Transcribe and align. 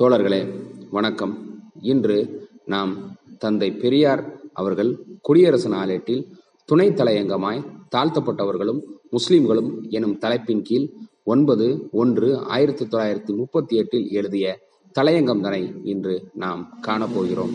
தோழர்களே 0.00 0.64
வணக்கம். 0.90 1.60
இன்று 1.80 2.48
நாம் 2.64 3.18
தந்தை 3.38 3.72
பெரியார் 3.72 4.40
அவர்கள் 4.52 5.04
குடியரசு 5.20 5.68
நாளேட்டில் 5.70 6.26
துணை 6.64 6.88
தலையங்கமாய் 6.88 7.64
தாழ்த்தப்பட்டவர்களும் 7.96 8.80
முஸ்லிம்களும் 9.10 9.88
எனும் 9.88 10.18
தலைப்பின் 10.18 10.62
கீழ் 10.62 10.88
ஒன்பது 11.24 11.88
ஒன்று 11.92 12.38
ஆயிரத்தி 12.38 12.84
தொள்ளாயிரத்தி 12.84 13.36
முப்பத்தி 13.36 13.76
எட்டில் 13.76 14.10
எழுதிய 14.10 14.58
தலையங்கம் 15.00 15.40
தனை 15.40 15.74
இன்று 15.84 16.28
நாம் 16.34 16.78
காணப்போகிறோம். 16.86 17.54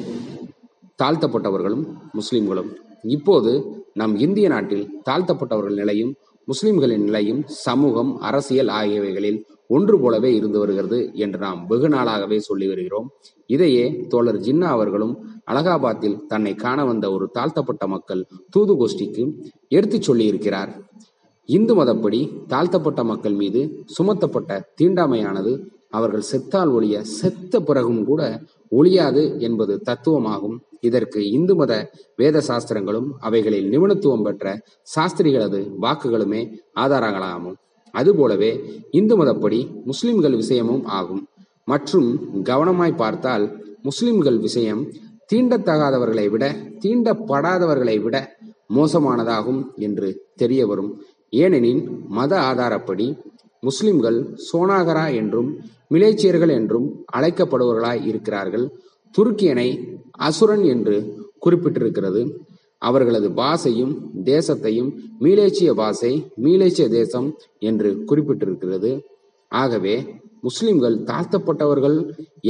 தாழ்த்தப்பட்டவர்களும் 1.03 1.93
முஸ்லிம்களும் 2.11 2.75
இப்போது 3.03 3.83
நம் 3.93 4.15
இந்திய 4.15 4.47
நாட்டில் 4.47 5.01
தாழ்த்தப்பட்டவர்கள் 5.09 5.73
நிலையும் 5.73 6.15
முஸ்லிம்களின் 6.45 7.03
நிலையும் 7.03 7.43
சமூகம் 7.47 8.17
அரசியல் 8.19 8.67
ஆகியவைகளில் 8.67 9.43
ஒன்று 9.75 9.95
போலவே 9.99 10.29
இருந்து 10.35 10.57
வருகிறது 10.59 10.99
என்று 11.23 11.39
நாம் 11.39 11.59
வெகு 11.71 11.89
நாளாகவே 11.89 12.37
சொல்லி 12.47 12.67
வருகிறோம். 12.71 13.07
இதையே 13.49 13.85
தோழர் 14.11 14.39
ஜின்னா 14.47 14.69
அவர்களும் 14.75 15.13
அலகாபாத்தில் 15.51 16.17
தன்னை 16.31 16.53
காண 16.63 16.79
வந்த 16.85 17.05
ஒரு 17.11 17.25
தாழ்த்தப்பட்ட 17.37 17.85
மக்கள் 17.87 18.23
தூது 18.49 18.73
கோஷ்டிக்கு 18.81 19.25
எடுத்துச் 19.67 20.07
சொல்லியிருக்கிறார். 20.09 20.71
இந்து 21.49 21.73
மதப்படி 21.75 22.21
தாழ்த்தப்பட்ட 22.47 23.01
மக்கள் 23.03 23.37
மீது 23.41 23.61
சுமத்தப்பட்ட 23.97 24.51
தீண்டாமையானது 24.81 25.53
அவர்கள் 25.89 26.29
செத்தால் 26.31 26.71
ஒழிய 26.75 26.97
செத்த 27.19 27.59
பிறகும் 27.59 28.03
கூட 28.09 28.21
ஒழியாது 28.71 29.23
என்பது 29.47 29.73
தத்துவமாகும். 29.89 30.57
இதற்கு 30.87 31.19
இந்து 31.37 31.53
மத 31.55 31.73
வேத 32.15 32.37
சாஸ்திரங்களும் 32.47 33.09
அவைகளில் 33.19 33.67
நிபுணத்துவம் 33.73 34.23
பெற்ற 34.23 34.53
சாஸ்திரிகளது 34.93 35.59
வாக்குகளுமே 35.81 36.41
ஆதாரங்களாகும். 36.75 37.57
அதுபோலவே 37.91 38.51
இந்து 38.91 39.15
மதப்படி 39.17 39.83
முஸ்லிம்கள் 39.83 40.35
விஷயமும் 40.35 40.85
ஆகும். 40.85 41.23
மற்றும் 41.65 42.07
கவனமாய் 42.43 42.95
பார்த்தால் 42.95 43.45
முஸ்லிம்கள் 43.81 44.39
விஷயம் 44.39 44.81
தீண்டத்தகாதவர்களை 45.33 46.29
விட 46.29 46.45
தீண்டப்படாதவர்களை 46.85 48.01
விட 48.01 48.37
மோசமானதாகும் 48.75 49.61
என்று 49.75 50.09
தெரிய 50.35 50.67
வரும். 50.67 50.91
ஏனெனில் 51.29 51.81
மத 52.07 52.39
ஆதாரப்படி 52.39 53.07
முஸ்லிம்கள் 53.59 54.37
சோனாகரா 54.51 55.05
என்றும் 55.15 55.49
மிலேச்சியர்கள் 55.89 56.51
என்றும் 56.51 56.87
அழைக்கப்படுபவர்களாய் 57.13 58.05
இருக்கிறார்கள். 58.05 58.65
துருக்கியனை 59.15 59.67
அசுரன் 60.17 60.63
என்று 60.63 60.97
குறிப்பிட்டிருக்கிறது. 61.45 62.21
அவர்களது 62.81 63.27
பாஷையும் 63.41 63.93
தேசத்தையும் 64.23 64.89
மீலேச்சிய 65.19 65.71
பாஷை 65.73 66.13
மீலேச்சிய 66.43 66.87
தேசம் 66.99 67.29
என்று 67.59 67.89
குறிப்பிட்டிருக்கிறது. 68.09 68.91
ஆகவே 69.51 69.95
முஸ்லிம்கள் 70.41 70.95
தாழ்த்தப்பட்டவர்கள் 71.09 71.97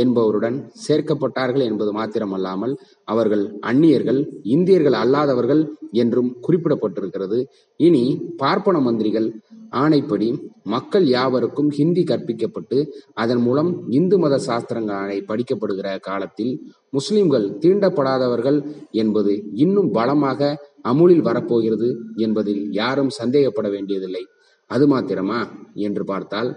என்பவருடன் 0.02 0.58
சேர்க்கப்பட்டார்கள் 0.86 1.64
என்பது 1.70 1.92
மாத்திரமல்லாமல் 1.92 2.74
அவர்கள் 3.08 3.44
அந்நியர்கள் 3.62 4.20
இந்தியர்கள் 4.56 4.98
அல்லாதவர்கள் 5.04 5.62
என்றும் 5.92 6.30
குறிப்பிடப்பட்டிருக்கிறது. 6.48 7.40
இனி 7.80 8.04
பார்ப்பன 8.38 8.80
மந்திரிகள் 8.80 9.28
ஆணைப்படி 9.72 10.30
மக்கள் 10.64 11.05
யாவருக்கும் 11.05 11.69
ஹிந்தி 11.69 12.03
கற்பிக்கப்பட்டு 12.03 12.77
அதன் 13.14 13.38
மூலம் 13.38 13.83
இந்து 13.89 14.19
மத 14.19 14.39
சாஸ்திரங்களை 14.47 15.17
படிக்கப்படுகிற 15.28 16.00
காலத்தில் 16.00 16.53
முஸ்லிம்கள் 16.89 17.58
தீண்டப்படாதவர்கள் 17.59 18.59
என்பது 18.91 19.33
இன்னும் 19.53 19.91
பலமாக 19.91 20.58
அமுலில் 20.81 21.22
வரப்போகிறது 21.22 21.89
என்பதில் 22.16 22.72
யாரும் 22.72 23.09
சந்தேகப்பட 23.09 23.69
வேண்டியதில்லை. 23.69 24.23
அது 24.67 24.88
மாத்திரமா? 24.88 25.39
என்று 25.73 26.03
பார்த்தால் 26.03 26.50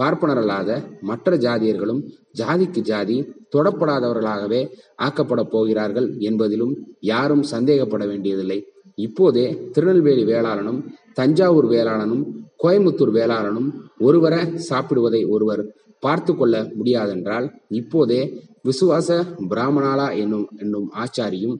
பார்ப்பனரல்லாத 0.00 0.70
மற்ற 1.00 1.36
ஜாதியர்களும் 1.36 2.02
ஜாதிக்கு 2.38 2.80
ஜாதி 2.80 3.16
தொடப்படாதவர்களாகவே 3.56 4.60
ஆக்கப்பட 5.02 5.42
போகிறார்கள் 5.42 6.08
என்பதிலும் 6.18 6.74
யாரும் 7.00 7.42
சந்தேகப்பட 7.42 8.06
வேண்டியதில்லை. 8.06 8.58
இப்போதே 8.98 9.44
திருநெல்வேலி 9.72 10.24
வேளாளனும் 10.24 10.80
தஞ்சாவூர் 11.12 11.68
வேளாளனும் 11.68 12.24
கோயம்புத்தூர் 12.56 13.12
வேளாளனும் 13.12 13.68
ஒருவர 13.98 14.34
சாப்பிடுவதை 14.68 15.22
ஒருவர் 15.28 15.62
பார்த்து 16.02 16.32
கொள்ள 16.32 16.56
முடியாதென்றால் 16.78 17.46
இப்போதே 17.72 18.20
விசுவாச 18.64 19.10
பிராமணாலா 19.50 20.08
என்னும் 20.16 20.46
என்னும் 20.58 20.88
ஆச்சாரியும் 21.02 21.56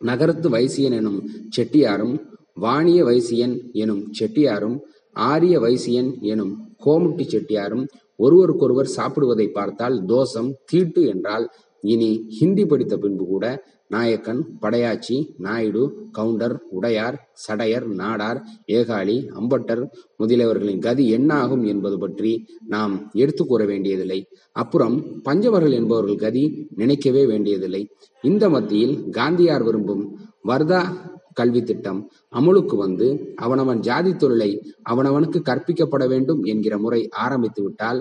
நகரத்து 0.00 0.48
வைசியன் 0.48 0.94
எனும் 0.94 1.20
செட்டியாரும் 1.56 2.14
வாணிய 2.60 3.00
வைசியன் 3.04 3.54
எனும் 3.74 4.02
செட்டியாரும் 4.18 4.76
ஆரிய 5.24 5.56
வைசியன் 5.60 6.10
எனும் 6.24 6.52
கோமுட்டி 6.84 7.24
செட்டியாரும் 7.26 7.84
ஒருவருக்கொருவர் 8.20 8.94
சாப்பிடுவதை 8.96 9.46
பார்த்தால் 9.50 9.96
தோஷம் 10.06 10.50
தீட்டு 10.64 11.02
என்றால் 11.06 11.46
இனி 11.84 12.10
ஹிந்தி 12.38 12.64
படித்த 12.64 12.94
பின்பு 12.96 13.24
கூட 13.24 13.44
நாயக்கன் 13.90 14.40
படையாச்சி 14.62 15.16
நாயுடு 15.38 15.82
கவுண்டர் 16.12 16.54
உடையார் 16.70 17.16
சடையர் 17.44 17.86
நாடார் 18.00 18.38
ஏகாளி 18.72 19.16
அம்பட்டர் 19.34 19.82
முதலியவர்களின் 20.20 20.84
கதி 20.86 21.04
என்ன 21.08 21.30
ஆகும் 21.34 21.64
என்பது 21.64 21.98
பற்றி 21.98 22.32
நாம் 22.66 22.94
எடுத்து 23.14 23.44
கூற 23.44 23.62
வேண்டியதில்லை. 23.64 24.20
அப்புறம் 24.56 24.96
பஞ்சவர்கள் 25.22 25.76
என்பவர்கள் 25.80 26.22
கதி 26.24 26.44
நினைக்கவே 26.74 27.24
வேண்டியதில்லை. 27.26 27.82
இந்த 28.24 28.44
மத்தியில் 28.48 28.96
காந்தியார் 29.10 29.62
விரும்பும் 29.62 30.04
வர்தா 30.48 30.82
கல்வி 31.34 31.60
திட்டம் 31.62 32.00
அமுலுக்கு 32.30 32.76
வந்து 32.76 33.06
அவனவன் 33.36 33.80
ஜாதி 33.80 34.12
தொழிலை 34.14 34.50
அவனவனுக்கு 34.82 35.38
கற்பிக்கப்பட 35.42 36.04
வேண்டும் 36.08 36.42
என்கிற 36.44 36.74
முறை 36.78 37.00
ஆரம்பித்து 37.24 37.62
விட்டால் 37.62 38.00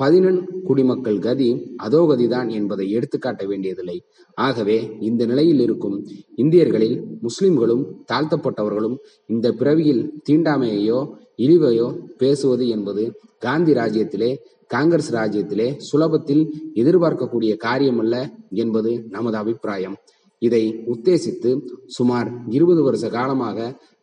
பதினெண் 0.00 0.40
குடிமக்கள் 0.68 1.18
கதி 1.26 1.48
அதோகதிதான் 1.86 2.48
என்பதை 2.58 2.86
எடுத்துக்காட்ட 2.96 3.42
வேண்டியதில்லை. 3.50 3.96
ஆகவே 4.38 4.76
இந்த 5.08 5.22
நிலையில் 5.30 5.62
இருக்கும் 5.66 5.96
இந்தியர்களில் 6.42 6.96
முஸ்லிம்களும் 7.26 7.82
தாழ்த்தப்பட்டவர்களும் 8.12 8.96
இந்த 9.34 9.46
பிறவியில் 9.60 10.02
தீண்டாமையையோ 10.28 11.00
இழிவையோ 11.44 11.88
பேசுவது 12.22 12.64
என்பது 12.76 13.04
காந்தி 13.46 13.74
ராஜ்யத்திலே 13.80 14.30
காங்கிரஸ் 14.74 15.12
ராஜ்யத்திலே 15.14 15.68
சுலபத்தில் 15.90 16.42
எதிர்பார்க்கக்கூடிய 16.82 17.52
காரியமல்ல 17.66 18.16
என்பது 18.62 18.90
நமது 19.14 19.36
அபிப்பிராயம். 19.42 19.96
இதை 20.42 20.64
உத்தேசித்து 20.92 21.50
சுமார் 21.96 22.28
இருபது 22.56 22.82
வருஷ 22.82 23.06
காலமாக 23.16 23.58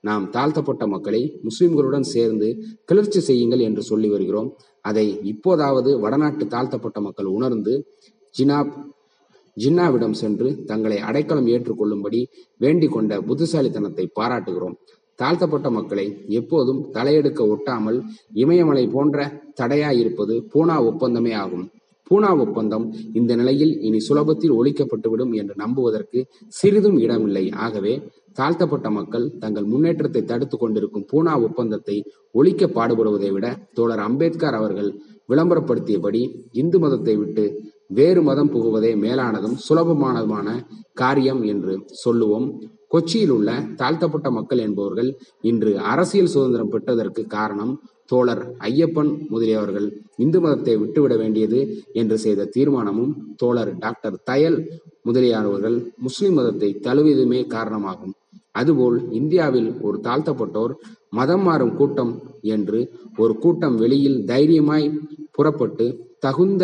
நாம் 0.08 0.26
தாழ்த்தப்பட்ட 0.30 0.84
மக்களை 0.88 1.22
முஸ்லிம்களுடன் 1.48 2.06
சேர்ந்து 2.14 2.48
கிளர்ச்சி 2.90 3.22
செய்யுங்கள் 3.30 3.64
என்று 3.68 3.84
சொல்லி 3.90 4.10
வருகிறோம். 4.10 4.50
அதை 4.90 5.08
இப்போதாவது 5.24 5.92
வடநாட்டு 6.00 6.46
தாழ்த்தப்பட்ட 6.48 7.00
மக்கள் 7.00 7.30
உணர்ந்து 7.38 7.74
ஜினாப் 8.36 8.74
ஜின்னாவிடம் 9.58 10.18
சென்று 10.22 10.50
தங்களை 10.66 10.98
அடைக்கலம் 11.10 11.48
ஏற்றுக்கொள்ளும்படி 11.54 12.20
வேண்டிக் 12.58 12.92
கொண்ட 12.92 13.14
புத்திசாலித்தனத்தை 13.22 14.06
பாராட்டுகிறோம். 14.20 14.76
தாழ்த்தப்பட்ட 15.20 15.68
மக்களை 15.70 16.06
எப்போதும் 16.40 16.82
தலையெடுக்க 16.94 17.42
ஒட்டாமல் 17.54 17.98
இமயமலை 18.34 18.84
போன்ற 18.88 19.26
தடையாயிருப்பது 19.62 20.36
பூனா 20.54 20.76
ஒப்பந்தமே 20.90 21.34
ஆகும். 21.44 21.66
பூனா 22.10 22.30
ஒப்பந்தம் 22.44 22.86
இந்த 23.14 23.32
நிலையில் 23.36 23.74
இனி 23.88 24.00
சுலபத்தில் 24.08 24.56
ஒழிக்கப்பட்டுவிடும் 24.60 25.34
என்று 25.40 25.56
நம்புவதற்கு 25.56 26.20
சிறிதும் 26.54 26.98
இடமில்லை. 26.98 27.46
ஆகவே 27.66 27.94
தாழ்த்தப்பட்ட 28.34 28.88
மக்கள் 28.90 29.26
தங்கள் 29.40 29.68
முன்னேற்றத்தை 29.72 30.22
தடுத்து 30.24 30.56
கொண்டிருக்கும் 30.58 31.08
பூனா 31.12 31.34
ஒப்பந்தத்தை 31.48 31.98
ஒழிக்க 32.32 32.66
பாடுபடுவதை 32.68 33.32
விட 33.32 33.48
தோழர் 33.74 34.04
அம்பேத்கர் 34.08 34.58
அவர்கள் 34.60 34.90
விளம்பரப்படுத்தியபடி 35.30 36.22
இந்து 36.62 36.80
மதத்தை 36.80 37.16
விட்டு 37.18 37.46
வேறு 37.98 38.22
மதம் 38.22 38.52
புகுவதே 38.54 38.92
மேலானதும் 39.04 39.58
சுலபமானதுமான 39.68 40.48
காரியம் 40.94 41.42
என்று 41.44 41.74
சொல்லுவோம். 42.04 42.48
கொச்சியில் 42.94 43.34
உள்ள 43.36 43.52
தாழ்த்தப்பட்ட 43.76 44.28
மக்கள் 44.32 44.62
என்பவர்கள் 44.66 45.10
இன்று 45.42 45.72
அரசியல் 45.92 46.34
சுதந்திரம் 46.34 46.72
பெற்றதற்கு 46.74 47.24
காரணம் 47.28 47.74
தோழர் 48.08 48.44
ஐயப்பன் 48.60 49.12
முதலியவர்கள் 49.30 49.88
இந்து 50.16 50.40
மதத்தை 50.42 50.76
விட்டுவிட 50.78 51.14
வேண்டியது 51.18 51.60
என்று 51.94 52.18
செய்த 52.18 52.50
தீர்மானமும் 52.56 53.14
தோழர் 53.36 53.72
டாக்டர் 53.78 54.18
தயல் 54.24 54.60
முதலியானவர்கள் 55.04 55.78
முஸ்லிம் 55.98 56.34
மதத்தை 56.34 56.70
தழுவியதுமே 56.84 57.42
காரணமாகும். 57.48 58.16
அதுபோல் 58.52 58.98
இந்தியாவில் 59.12 59.70
ஒரு 59.82 59.98
தாழ்த்தப்பட்டோர் 60.04 60.74
மதம் 61.10 61.42
மாறும் 61.42 61.76
கூட்டம் 61.76 62.14
என்று 62.54 62.80
ஒரு 63.18 63.34
கூட்டம் 63.38 63.76
வெளியில் 63.76 64.20
தைரியமாய் 64.26 64.88
புறப்பட்டு 65.32 65.86
தகுந்த 66.20 66.64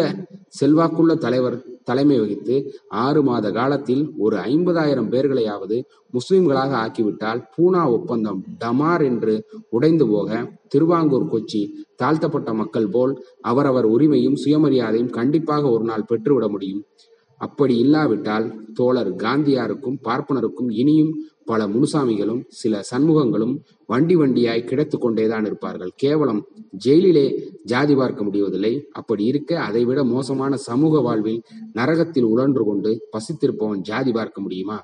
செல்வாக்குள்ள 0.59 1.13
தலைவர் 1.15 1.57
தலைமை 1.83 2.17
வகித்து 2.19 2.55
ஆறு 2.87 3.21
மாத 3.23 3.51
காலத்தில் 3.51 4.03
ஒரு 4.17 4.37
ஐம்பதாயிரம் 4.37 5.09
பேர்களையாவது 5.09 5.77
முஸ்லிம்களாக 6.13 6.71
ஆக்கிவிட்டால் 6.85 7.41
பூனா 7.53 7.83
ஒப்பந்தம் 7.91 8.39
டமார் 8.59 9.03
என்று 9.03 9.33
உடைந்து 9.69 10.07
போக 10.07 10.29
திருவாங்கூர் 10.67 11.31
கொச்சி 11.31 11.61
தாழ்த்தப்பட்ட 11.95 12.53
மக்கள் 12.53 12.89
போல் 12.89 13.13
அவரவர் 13.41 13.85
உரிமையும் 13.85 14.39
சுயமரியாதையும் 14.45 15.09
கண்டிப்பாக 15.09 15.69
ஒரு 15.69 15.83
நாள் 15.83 16.07
பெற்றுவிட 16.09 16.47
முடியும். 16.49 16.83
அப்படி 17.45 17.75
இல்லாவிட்டால் 17.83 18.47
தோழர் 18.73 19.11
காந்தியாருக்கும் 19.23 20.01
பார்ப்பனருக்கும் 20.07 20.69
இனியும் 20.81 21.13
பல 21.49 21.61
முனுசாமிகளும் 21.67 22.41
சில 22.61 22.73
சண்முகங்களும் 22.91 23.55
வண்டி 23.91 24.15
வண்டியாய் 24.15 24.67
கிடைத்து 24.69 24.97
கொண்டேதான் 24.97 25.45
இருப்பார்கள். 25.49 25.91
கேவலம் 25.95 26.41
ஜெயிலிலே 26.85 27.25
ஜாதி 27.63 27.95
பார்க்க 27.95 28.27
முடிவதில்லை. 28.27 28.73
அப்படி 28.91 29.23
இருக்க 29.31 29.51
அதைவிட 29.67 29.99
மோசமான 30.13 30.57
சமூக 30.67 31.01
வாழ்வில் 31.01 31.41
நரகத்தில் 31.73 32.29
உழன்று 32.33 32.63
கொண்டு 32.65 32.91
பசித்திருப்பவன் 33.13 33.85
ஜாதி 33.89 34.11
பார்க்க 34.11 34.41
முடியுமா? 34.41 34.77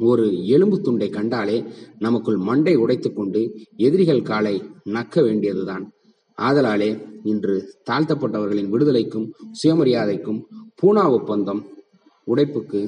ஒரு 0.00 0.26
எலும்பு 0.54 0.76
துண்டை 0.80 1.08
கண்டாலே 1.16 1.56
நமக்குள் 1.98 2.38
மண்டை 2.48 2.74
உடைத்துக்கொண்டு 2.76 3.40
எதிரிகள் 3.86 4.28
காலை 4.30 4.54
நக்க 4.88 5.22
வேண்டியதுதான். 5.26 5.84
ஆதலாலே 6.38 6.90
இன்று 7.30 7.56
தாழ்த்தப்பட்டவர்களின் 7.90 8.72
விடுதலைக்கும் 8.74 9.26
சுயமரியாதைக்கும் 9.58 10.40
பூனா 10.78 11.04
ஒப்பந்தம் 11.16 11.60
உடைப்புக்கு 12.32 12.80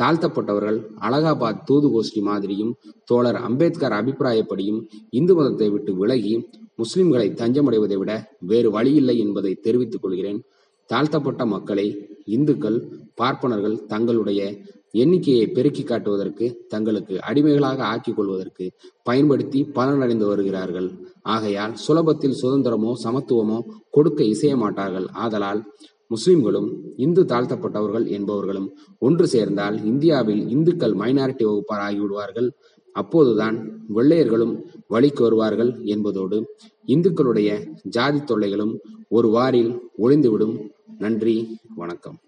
தாழ்த்தப்பட்டவர்கள் 0.00 0.78
அலகாபாத் 1.06 1.64
தூது 1.68 1.88
கோஷ்டி 1.94 2.20
மாதிரியும் 2.28 2.72
தோழர் 3.04 3.38
அம்பேத்கர் 3.48 3.96
அபிப்பிராயப்படியும் 4.00 4.80
இந்து 5.10 5.34
மதத்தை 5.34 5.68
விட்டு 5.70 5.92
விலகி 5.94 6.34
முஸ்லிம்களை 6.82 7.28
தஞ்சமடைவதை 7.40 7.96
விட 8.02 8.12
வேறு 8.50 8.68
வழியில்லை 8.70 9.16
என்பதை 9.18 9.52
தெரிவித்துக் 9.66 10.02
கொள்கிறேன். 10.02 10.40
தாழ்த்தப்பட்ட 10.90 11.42
மக்களை 11.46 11.86
இந்துக்கள் 12.36 12.78
பார்ப்பனர்கள் 13.14 13.76
தங்களுடைய 13.86 14.42
எண்ணிக்கையை 15.02 15.46
பெருக்கி 15.56 15.82
காட்டுவதற்கு 15.82 16.46
தங்களுக்கு 16.68 17.14
அடிமைகளாக 17.28 17.80
ஆக்கிக் 17.92 18.16
கொள்வதற்கு 18.16 18.64
பயன்படுத்தி 19.02 19.60
பலனடைந்து 19.76 20.26
வருகிறார்கள். 20.26 20.88
ஆகையால் 21.34 21.74
சுலபத்தில் 21.86 22.38
சுதந்திரமோ 22.42 22.92
சமத்துவமோ 23.04 23.58
கொடுக்க 23.90 24.20
இசைய 24.24 24.54
மாட்டார்கள். 24.56 25.06
ஆதலால் 25.24 25.60
முஸ்லிம்களும் 26.10 26.68
இந்து 26.96 27.22
தாழ்த்தப்பட்டவர்கள் 27.22 28.06
என்பவர்களும் 28.08 28.68
ஒன்று 28.98 29.28
சேர்ந்தால் 29.28 29.84
இந்தியாவில் 29.84 30.48
இந்துக்கள் 30.48 30.92
மைனாரிட்டி 30.92 31.44
வகுப்பார் 31.44 31.84
ஆகிவிடுவார்கள் 31.88 32.48
அப்போதுதான் 32.92 33.56
வெள்ளையர்களும் 33.94 34.54
வழிக்கு 34.86 35.22
வருவார்கள் 35.22 35.80
என்பதோடு 35.84 36.38
இந்துக்களுடைய 36.86 37.50
ஜாதி 37.82 38.18
தொல்லைகளும் 38.18 38.74
ஒரு 39.08 39.28
வாரில் 39.28 39.72
ஒளிந்துவிடும் 39.98 40.56
நன்றி 40.98 41.60
வணக்கம். 41.76 42.18